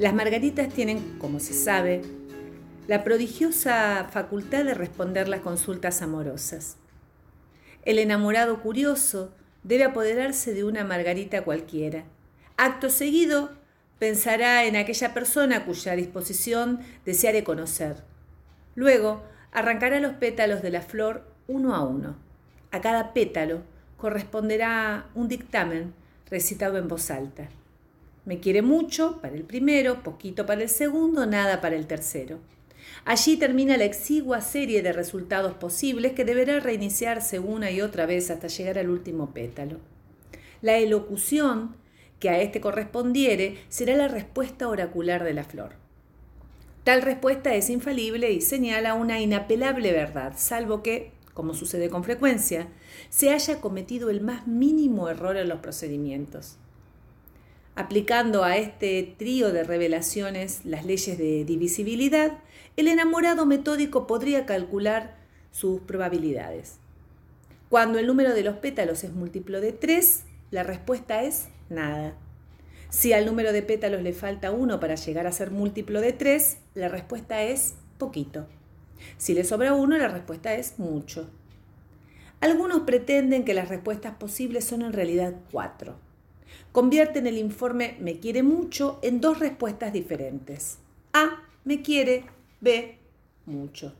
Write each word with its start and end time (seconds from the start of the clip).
Las 0.00 0.14
margaritas 0.14 0.72
tienen, 0.72 1.18
como 1.18 1.40
se 1.40 1.52
sabe, 1.52 2.00
la 2.88 3.04
prodigiosa 3.04 4.08
facultad 4.10 4.64
de 4.64 4.72
responder 4.72 5.28
las 5.28 5.40
consultas 5.40 6.00
amorosas. 6.00 6.78
El 7.84 7.98
enamorado 7.98 8.62
curioso 8.62 9.34
debe 9.62 9.84
apoderarse 9.84 10.54
de 10.54 10.64
una 10.64 10.84
margarita 10.84 11.44
cualquiera. 11.44 12.04
Acto 12.56 12.88
seguido, 12.88 13.50
pensará 13.98 14.64
en 14.64 14.76
aquella 14.76 15.12
persona 15.12 15.66
cuya 15.66 15.94
disposición 15.96 16.80
deseare 17.04 17.44
conocer. 17.44 17.96
Luego, 18.74 19.22
arrancará 19.52 20.00
los 20.00 20.14
pétalos 20.14 20.62
de 20.62 20.70
la 20.70 20.80
flor 20.80 21.26
uno 21.46 21.74
a 21.74 21.84
uno. 21.84 22.16
A 22.70 22.80
cada 22.80 23.12
pétalo 23.12 23.64
corresponderá 23.98 25.10
un 25.14 25.28
dictamen 25.28 25.92
recitado 26.30 26.78
en 26.78 26.88
voz 26.88 27.10
alta. 27.10 27.50
Me 28.24 28.40
quiere 28.40 28.62
mucho 28.62 29.20
para 29.20 29.34
el 29.34 29.44
primero, 29.44 30.02
poquito 30.02 30.46
para 30.46 30.62
el 30.62 30.68
segundo, 30.68 31.26
nada 31.26 31.60
para 31.60 31.76
el 31.76 31.86
tercero. 31.86 32.38
Allí 33.04 33.36
termina 33.36 33.76
la 33.76 33.84
exigua 33.84 34.40
serie 34.40 34.82
de 34.82 34.92
resultados 34.92 35.54
posibles 35.54 36.12
que 36.12 36.24
deberá 36.24 36.60
reiniciarse 36.60 37.38
una 37.38 37.70
y 37.70 37.80
otra 37.80 38.06
vez 38.06 38.30
hasta 38.30 38.48
llegar 38.48 38.78
al 38.78 38.90
último 38.90 39.32
pétalo. 39.32 39.78
La 40.60 40.76
elocución 40.76 41.76
que 42.18 42.28
a 42.28 42.40
éste 42.40 42.60
correspondiere 42.60 43.58
será 43.68 43.96
la 43.96 44.08
respuesta 44.08 44.68
oracular 44.68 45.24
de 45.24 45.34
la 45.34 45.44
flor. 45.44 45.72
Tal 46.84 47.02
respuesta 47.02 47.54
es 47.54 47.70
infalible 47.70 48.30
y 48.32 48.40
señala 48.42 48.94
una 48.94 49.20
inapelable 49.20 49.92
verdad, 49.92 50.34
salvo 50.36 50.82
que, 50.82 51.12
como 51.34 51.54
sucede 51.54 51.88
con 51.88 52.04
frecuencia, 52.04 52.68
se 53.08 53.30
haya 53.30 53.60
cometido 53.60 54.10
el 54.10 54.20
más 54.20 54.46
mínimo 54.46 55.08
error 55.08 55.36
en 55.36 55.48
los 55.48 55.60
procedimientos. 55.60 56.59
Aplicando 57.80 58.44
a 58.44 58.58
este 58.58 59.14
trío 59.16 59.54
de 59.54 59.64
revelaciones 59.64 60.66
las 60.66 60.84
leyes 60.84 61.16
de 61.16 61.46
divisibilidad, 61.46 62.36
el 62.76 62.88
enamorado 62.88 63.46
metódico 63.46 64.06
podría 64.06 64.44
calcular 64.44 65.16
sus 65.50 65.80
probabilidades. 65.80 66.76
Cuando 67.70 67.98
el 67.98 68.06
número 68.06 68.34
de 68.34 68.42
los 68.42 68.56
pétalos 68.56 69.02
es 69.02 69.14
múltiplo 69.14 69.62
de 69.62 69.72
3, 69.72 70.24
la 70.50 70.62
respuesta 70.62 71.22
es 71.22 71.48
nada. 71.70 72.18
Si 72.90 73.14
al 73.14 73.24
número 73.24 73.50
de 73.50 73.62
pétalos 73.62 74.02
le 74.02 74.12
falta 74.12 74.50
uno 74.50 74.78
para 74.78 74.96
llegar 74.96 75.26
a 75.26 75.32
ser 75.32 75.50
múltiplo 75.50 76.02
de 76.02 76.12
3, 76.12 76.58
la 76.74 76.88
respuesta 76.88 77.44
es 77.44 77.76
poquito. 77.96 78.46
Si 79.16 79.32
le 79.32 79.42
sobra 79.42 79.72
uno, 79.72 79.96
la 79.96 80.08
respuesta 80.08 80.52
es 80.52 80.78
mucho. 80.78 81.30
Algunos 82.42 82.80
pretenden 82.80 83.46
que 83.46 83.54
las 83.54 83.70
respuestas 83.70 84.16
posibles 84.16 84.66
son 84.66 84.82
en 84.82 84.92
realidad 84.92 85.32
cuatro. 85.50 86.09
Convierten 86.72 87.26
el 87.26 87.38
informe 87.38 87.96
me 88.00 88.20
quiere 88.20 88.42
mucho 88.42 88.98
en 89.02 89.20
dos 89.20 89.38
respuestas 89.38 89.92
diferentes. 89.92 90.78
A, 91.12 91.42
me 91.64 91.82
quiere, 91.82 92.24
B, 92.60 92.96
mucho. 93.46 93.94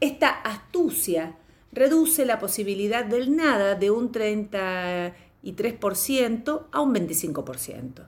Esta 0.00 0.30
astucia 0.30 1.36
reduce 1.72 2.24
la 2.24 2.38
posibilidad 2.38 3.04
del 3.04 3.36
nada 3.36 3.74
de 3.74 3.90
un 3.90 4.12
33% 4.12 6.62
a 6.72 6.80
un 6.80 6.94
25%. 6.94 8.06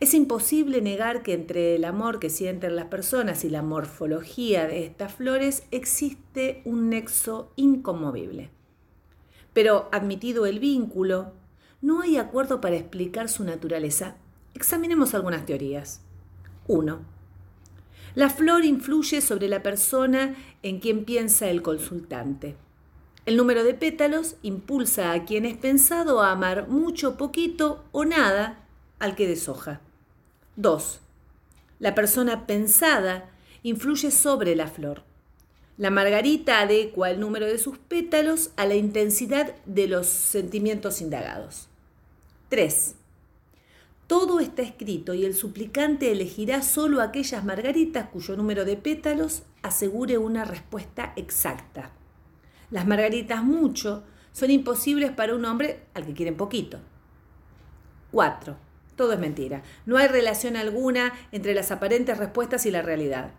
Es 0.00 0.14
imposible 0.14 0.80
negar 0.80 1.22
que 1.22 1.34
entre 1.34 1.76
el 1.76 1.84
amor 1.84 2.18
que 2.18 2.30
sienten 2.30 2.76
las 2.76 2.86
personas 2.86 3.44
y 3.44 3.50
la 3.50 3.62
morfología 3.62 4.66
de 4.66 4.84
estas 4.84 5.14
flores 5.14 5.64
existe 5.70 6.62
un 6.64 6.88
nexo 6.90 7.52
inconmovible. 7.56 8.50
Pero 9.52 9.88
admitido 9.92 10.46
el 10.46 10.60
vínculo, 10.60 11.32
no 11.86 12.02
hay 12.02 12.16
acuerdo 12.16 12.60
para 12.60 12.74
explicar 12.74 13.28
su 13.28 13.44
naturaleza. 13.44 14.16
Examinemos 14.54 15.14
algunas 15.14 15.46
teorías. 15.46 16.00
1. 16.66 16.98
La 18.16 18.28
flor 18.28 18.64
influye 18.64 19.20
sobre 19.20 19.46
la 19.46 19.62
persona 19.62 20.34
en 20.64 20.80
quien 20.80 21.04
piensa 21.04 21.48
el 21.48 21.62
consultante. 21.62 22.56
El 23.24 23.36
número 23.36 23.62
de 23.62 23.74
pétalos 23.74 24.34
impulsa 24.42 25.12
a 25.12 25.24
quien 25.24 25.44
es 25.44 25.56
pensado 25.56 26.22
a 26.22 26.32
amar 26.32 26.66
mucho, 26.66 27.16
poquito 27.16 27.84
o 27.92 28.04
nada 28.04 28.66
al 28.98 29.14
que 29.14 29.28
deshoja. 29.28 29.80
2. 30.56 31.00
La 31.78 31.94
persona 31.94 32.48
pensada 32.48 33.30
influye 33.62 34.10
sobre 34.10 34.56
la 34.56 34.66
flor. 34.66 35.04
La 35.78 35.90
margarita 35.90 36.58
adecua 36.58 37.10
el 37.10 37.20
número 37.20 37.46
de 37.46 37.58
sus 37.58 37.78
pétalos 37.78 38.50
a 38.56 38.66
la 38.66 38.74
intensidad 38.74 39.54
de 39.66 39.86
los 39.86 40.08
sentimientos 40.08 41.00
indagados. 41.00 41.68
3. 42.48 42.94
Todo 44.06 44.38
está 44.38 44.62
escrito 44.62 45.14
y 45.14 45.24
el 45.24 45.34
suplicante 45.34 46.12
elegirá 46.12 46.62
solo 46.62 47.02
aquellas 47.02 47.44
margaritas 47.44 48.08
cuyo 48.08 48.36
número 48.36 48.64
de 48.64 48.76
pétalos 48.76 49.42
asegure 49.62 50.16
una 50.16 50.44
respuesta 50.44 51.12
exacta. 51.16 51.90
Las 52.70 52.86
margaritas 52.86 53.42
mucho 53.42 54.04
son 54.30 54.52
imposibles 54.52 55.10
para 55.10 55.34
un 55.34 55.44
hombre 55.44 55.86
al 55.94 56.06
que 56.06 56.14
quieren 56.14 56.36
poquito. 56.36 56.78
4. 58.12 58.56
Todo 58.94 59.12
es 59.12 59.18
mentira. 59.18 59.64
No 59.84 59.96
hay 59.96 60.06
relación 60.06 60.56
alguna 60.56 61.14
entre 61.32 61.52
las 61.52 61.72
aparentes 61.72 62.16
respuestas 62.16 62.64
y 62.64 62.70
la 62.70 62.82
realidad. 62.82 63.32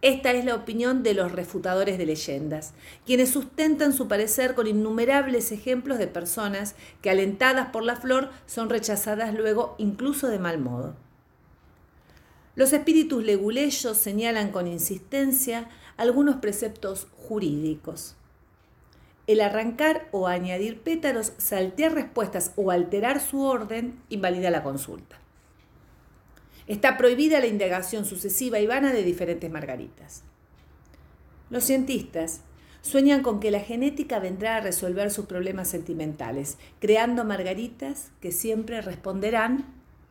Esta 0.00 0.30
es 0.30 0.44
la 0.44 0.54
opinión 0.54 1.02
de 1.02 1.12
los 1.12 1.32
refutadores 1.32 1.98
de 1.98 2.06
leyendas, 2.06 2.72
quienes 3.04 3.30
sustentan 3.30 3.92
su 3.92 4.06
parecer 4.06 4.54
con 4.54 4.68
innumerables 4.68 5.50
ejemplos 5.50 5.98
de 5.98 6.06
personas 6.06 6.76
que, 7.02 7.10
alentadas 7.10 7.70
por 7.70 7.82
la 7.82 7.96
flor, 7.96 8.30
son 8.46 8.70
rechazadas 8.70 9.34
luego 9.34 9.74
incluso 9.78 10.28
de 10.28 10.38
mal 10.38 10.58
modo. 10.60 10.94
Los 12.54 12.72
espíritus 12.72 13.24
leguleyos 13.24 13.98
señalan 13.98 14.52
con 14.52 14.68
insistencia 14.68 15.68
algunos 15.96 16.36
preceptos 16.36 17.08
jurídicos. 17.16 18.14
El 19.26 19.40
arrancar 19.40 20.08
o 20.12 20.28
añadir 20.28 20.80
pétalos, 20.80 21.32
saltear 21.38 21.92
respuestas 21.92 22.52
o 22.56 22.70
alterar 22.70 23.20
su 23.20 23.42
orden 23.42 24.00
invalida 24.08 24.50
la 24.50 24.62
consulta. 24.62 25.18
Está 26.68 26.98
prohibida 26.98 27.40
la 27.40 27.46
indagación 27.46 28.04
sucesiva 28.04 28.60
y 28.60 28.66
vana 28.66 28.92
de 28.92 29.02
diferentes 29.02 29.50
margaritas. 29.50 30.22
Los 31.48 31.64
cientistas 31.64 32.42
sueñan 32.82 33.22
con 33.22 33.40
que 33.40 33.50
la 33.50 33.60
genética 33.60 34.18
vendrá 34.18 34.56
a 34.56 34.60
resolver 34.60 35.10
sus 35.10 35.24
problemas 35.24 35.68
sentimentales, 35.68 36.58
creando 36.78 37.24
margaritas 37.24 38.10
que 38.20 38.32
siempre 38.32 38.82
responderán 38.82 39.64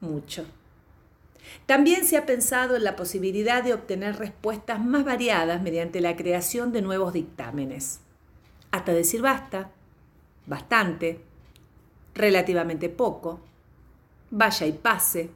mucho. 0.00 0.46
También 1.66 2.04
se 2.04 2.16
ha 2.16 2.24
pensado 2.24 2.76
en 2.76 2.84
la 2.84 2.96
posibilidad 2.96 3.62
de 3.62 3.74
obtener 3.74 4.16
respuestas 4.16 4.82
más 4.82 5.04
variadas 5.04 5.60
mediante 5.60 6.00
la 6.00 6.16
creación 6.16 6.72
de 6.72 6.82
nuevos 6.82 7.12
dictámenes. 7.12 8.00
Hasta 8.70 8.92
decir 8.92 9.22
basta, 9.22 9.70
bastante, 10.46 11.20
relativamente 12.14 12.88
poco, 12.88 13.40
vaya 14.30 14.66
y 14.66 14.72
pase, 14.72 15.30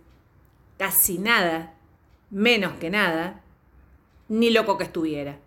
casi 0.78 1.18
nada, 1.18 1.74
menos 2.30 2.74
que 2.74 2.88
nada, 2.90 3.42
ni 4.28 4.50
loco 4.50 4.78
que 4.78 4.84
estuviera. 4.84 5.38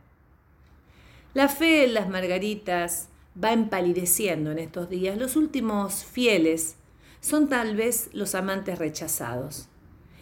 La 1.34 1.48
fe 1.48 1.86
en 1.86 1.94
las 1.94 2.10
margaritas 2.10 3.08
va 3.42 3.54
empalideciendo 3.54 4.52
en 4.52 4.60
estos 4.60 4.90
días. 4.90 5.18
Los 5.18 5.36
últimos 5.36 6.04
fieles 6.04 6.76
son 7.22 7.48
tal 7.48 7.76
vez 7.76 8.10
los 8.14 8.36
amantes 8.36 8.80
rechazados. 8.80 9.70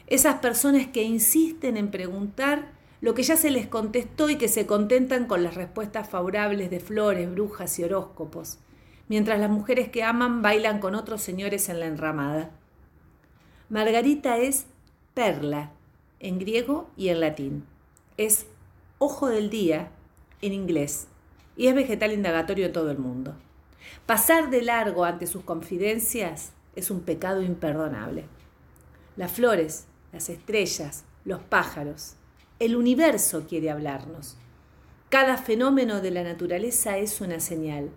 Esas 0.08 0.40
personas 0.40 0.88
que 0.88 1.04
insisten 1.04 1.78
en 1.78 1.92
preguntar 1.92 2.72
lo 3.02 3.14
que 3.14 3.24
ya 3.24 3.38
se 3.38 3.50
les 3.50 3.68
contestó 3.68 4.30
y 4.30 4.36
que 4.36 4.48
se 4.48 4.66
contentan 4.66 5.26
con 5.26 5.44
las 5.44 5.56
respuestas 5.56 6.10
favorables 6.10 6.70
de 6.70 6.80
flores, 6.80 7.32
brujas 7.32 7.80
y 7.80 7.84
horóscopos, 7.84 8.60
mientras 9.08 9.40
las 9.40 9.50
mujeres 9.50 9.90
que 9.90 10.04
aman 10.04 10.42
bailan 10.42 10.80
con 10.80 10.96
otros 10.96 11.22
señores 11.22 11.70
en 11.70 11.80
la 11.80 11.86
enramada. 11.86 12.52
Margarita 13.70 14.38
es 14.38 14.66
perla 15.20 15.74
en 16.22 16.40
griego 16.40 16.90
y 16.96 17.10
en 17.10 17.20
latín. 17.20 17.66
Es 18.16 18.46
ojo 19.00 19.28
del 19.28 19.50
día 19.50 19.92
en 20.42 20.54
inglés 20.54 21.08
y 21.58 21.68
es 21.68 21.76
vegetal 21.76 22.14
indagatorio 22.14 22.68
en 22.68 22.72
todo 22.72 22.90
el 22.90 23.00
mundo. 23.00 23.36
Pasar 24.06 24.50
de 24.50 24.62
largo 24.62 25.04
ante 25.04 25.28
sus 25.28 25.44
confidencias 25.44 26.54
es 26.78 26.90
un 26.90 27.02
pecado 27.02 27.42
imperdonable. 27.42 28.28
Las 29.18 29.34
flores, 29.34 29.88
las 30.14 30.30
estrellas, 30.30 31.04
los 31.26 31.42
pájaros, 31.44 32.14
el 32.60 32.78
universo 32.78 33.46
quiere 33.46 33.72
hablarnos. 33.72 34.38
Cada 35.10 35.36
fenómeno 35.36 36.00
de 36.00 36.12
la 36.12 36.24
naturaleza 36.24 36.98
es 36.98 37.20
una 37.20 37.42
señal. 37.42 37.90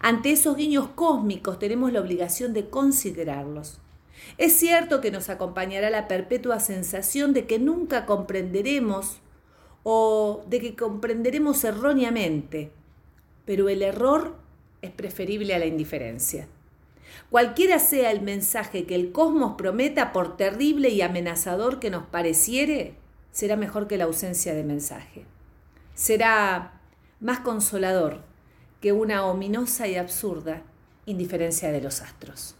Ante 0.00 0.32
esos 0.32 0.56
guiños 0.56 0.88
cósmicos 0.96 1.60
tenemos 1.60 1.92
la 1.92 2.00
obligación 2.00 2.52
de 2.52 2.68
considerarlos. 2.68 3.78
Es 4.38 4.54
cierto 4.54 5.00
que 5.00 5.10
nos 5.10 5.28
acompañará 5.28 5.90
la 5.90 6.08
perpetua 6.08 6.60
sensación 6.60 7.32
de 7.32 7.46
que 7.46 7.58
nunca 7.58 8.06
comprenderemos 8.06 9.20
o 9.82 10.44
de 10.48 10.60
que 10.60 10.74
comprenderemos 10.74 11.62
erróneamente, 11.64 12.70
pero 13.44 13.68
el 13.68 13.82
error 13.82 14.36
es 14.82 14.90
preferible 14.90 15.54
a 15.54 15.58
la 15.58 15.66
indiferencia. 15.66 16.48
Cualquiera 17.30 17.78
sea 17.78 18.10
el 18.10 18.20
mensaje 18.20 18.84
que 18.84 18.94
el 18.94 19.12
cosmos 19.12 19.54
prometa, 19.56 20.12
por 20.12 20.36
terrible 20.36 20.90
y 20.90 21.02
amenazador 21.02 21.80
que 21.80 21.90
nos 21.90 22.06
pareciere, 22.06 22.94
será 23.32 23.56
mejor 23.56 23.86
que 23.86 23.96
la 23.96 24.04
ausencia 24.04 24.54
de 24.54 24.64
mensaje. 24.64 25.24
Será 25.94 26.80
más 27.20 27.40
consolador 27.40 28.22
que 28.80 28.92
una 28.92 29.24
ominosa 29.26 29.88
y 29.88 29.96
absurda 29.96 30.62
indiferencia 31.06 31.72
de 31.72 31.80
los 31.80 32.02
astros. 32.02 32.56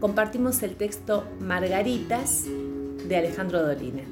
Compartimos 0.00 0.62
el 0.62 0.76
texto 0.76 1.26
Margaritas 1.40 2.44
de 3.08 3.16
Alejandro 3.16 3.62
Dolina. 3.62 4.02